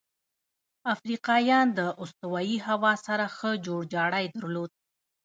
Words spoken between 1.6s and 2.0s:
د